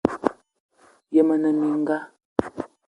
[1.13, 1.97] Yen mmee minga: